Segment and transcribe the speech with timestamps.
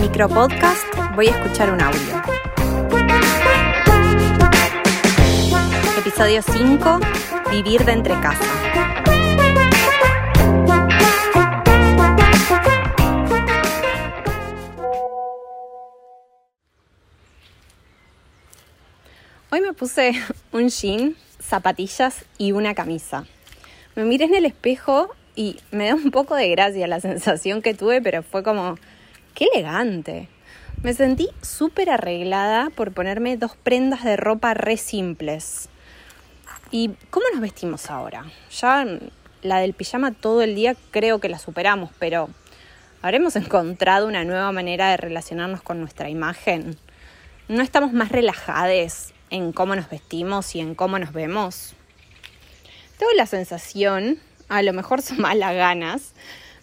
[0.00, 2.00] Micropodcast Voy a escuchar un audio.
[5.96, 6.98] Episodio 5
[7.52, 9.07] Vivir de entre casa.
[19.50, 20.12] Hoy me puse
[20.52, 23.24] un jean, zapatillas y una camisa.
[23.94, 27.72] Me miré en el espejo y me da un poco de gracia la sensación que
[27.72, 28.76] tuve, pero fue como,
[29.34, 30.28] qué elegante.
[30.82, 35.70] Me sentí súper arreglada por ponerme dos prendas de ropa re simples.
[36.70, 38.26] ¿Y cómo nos vestimos ahora?
[38.50, 38.86] Ya
[39.40, 42.28] la del pijama todo el día creo que la superamos, pero
[43.00, 46.76] ¿habremos encontrado una nueva manera de relacionarnos con nuestra imagen?
[47.48, 51.74] ¿No estamos más relajadas en cómo nos vestimos y en cómo nos vemos?
[52.98, 56.12] Tengo la sensación, a lo mejor son malas ganas,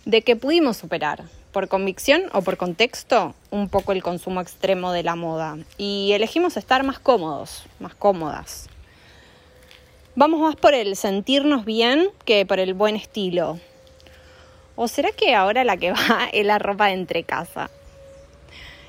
[0.06, 5.04] de que pudimos superar, por convicción o por contexto, un poco el consumo extremo de
[5.04, 8.68] la moda y elegimos estar más cómodos, más cómodas.
[10.18, 13.60] Vamos más por el sentirnos bien que por el buen estilo.
[14.76, 17.70] ¿O será que ahora la que va es la ropa de entre casa?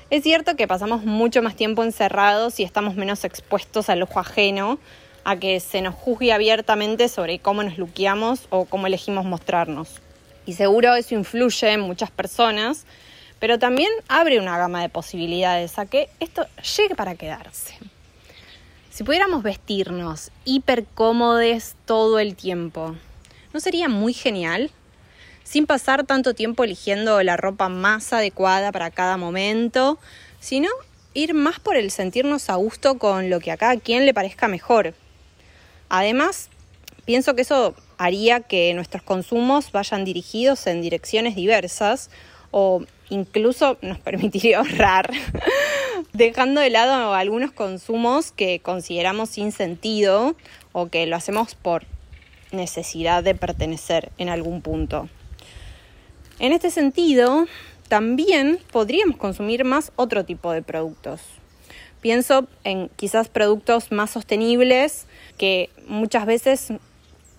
[0.09, 4.79] Es cierto que pasamos mucho más tiempo encerrados y estamos menos expuestos al ojo ajeno,
[5.23, 10.01] a que se nos juzgue abiertamente sobre cómo nos luqueamos o cómo elegimos mostrarnos
[10.47, 12.85] y seguro eso influye en muchas personas,
[13.37, 16.47] pero también abre una gama de posibilidades a que esto
[16.77, 17.75] llegue para quedarse.
[18.89, 22.95] Si pudiéramos vestirnos hiper cómodos todo el tiempo,
[23.53, 24.71] ¿no sería muy genial?
[25.47, 29.97] Sin pasar tanto tiempo eligiendo la ropa más adecuada para cada momento,
[30.41, 30.67] sino
[31.13, 34.49] ir más por el sentirnos a gusto con lo que a cada quien le parezca
[34.49, 34.93] mejor.
[35.87, 36.49] Además,
[37.05, 42.09] pienso que eso haría que nuestros consumos vayan dirigidos en direcciones diversas
[42.51, 45.13] o incluso nos permitiría ahorrar,
[46.11, 50.35] dejando de lado algunos consumos que consideramos sin sentido
[50.73, 51.85] o que lo hacemos por
[52.51, 55.07] necesidad de pertenecer en algún punto.
[56.39, 57.47] En este sentido,
[57.87, 61.21] también podríamos consumir más otro tipo de productos.
[62.01, 66.73] Pienso en quizás productos más sostenibles que muchas veces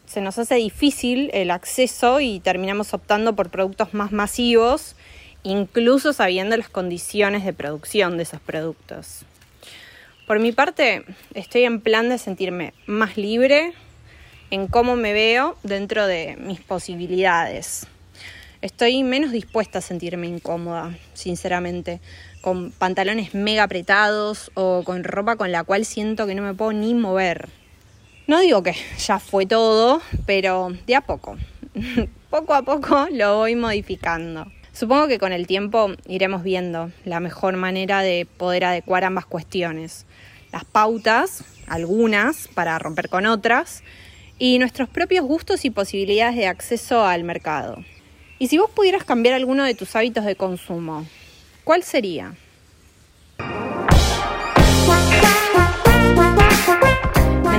[0.06, 4.97] se nos hace difícil el acceso y terminamos optando por productos más masivos,
[5.44, 9.25] incluso sabiendo las condiciones de producción de esos productos.
[10.26, 11.04] Por mi parte,
[11.34, 13.75] estoy en plan de sentirme más libre
[14.50, 17.86] en cómo me veo dentro de mis posibilidades.
[18.61, 22.01] Estoy menos dispuesta a sentirme incómoda, sinceramente,
[22.41, 26.73] con pantalones mega apretados o con ropa con la cual siento que no me puedo
[26.73, 27.49] ni mover.
[28.27, 31.37] No digo que ya fue todo, pero de a poco.
[32.31, 34.51] poco a poco lo voy modificando.
[34.73, 40.05] Supongo que con el tiempo iremos viendo la mejor manera de poder adecuar ambas cuestiones.
[40.53, 43.85] Las pautas, algunas, para romper con otras,
[44.37, 47.85] y nuestros propios gustos y posibilidades de acceso al mercado.
[48.38, 51.06] Y si vos pudieras cambiar alguno de tus hábitos de consumo,
[51.65, 52.34] ¿cuál sería?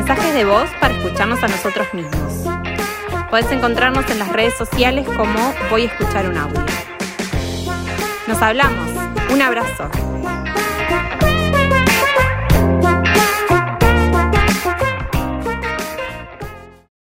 [0.10, 2.34] mensajes de voz para escucharnos a nosotros mismos.
[3.30, 6.66] Puedes encontrarnos en las redes sociales como Voy a escuchar un audio.
[8.28, 8.90] Nos hablamos.
[9.32, 10.09] Un abrazo.